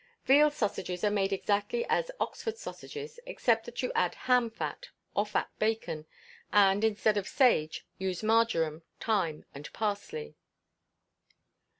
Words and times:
Veal 0.25 0.49
sausages 0.49 1.03
are 1.03 1.11
made 1.11 1.31
exactly 1.31 1.85
as 1.87 2.09
Oxford 2.19 2.57
sausages, 2.57 3.19
except 3.27 3.67
that 3.67 3.83
you 3.83 3.91
add 3.93 4.15
ham 4.15 4.49
fat, 4.49 4.89
or 5.15 5.27
fat 5.27 5.51
bacon; 5.59 6.07
and, 6.51 6.83
instead 6.83 7.17
of 7.17 7.27
sage, 7.27 7.85
use 7.99 8.23
marjoram, 8.23 8.81
thyme, 8.99 9.45
and 9.53 9.71
parsley. 9.73 10.33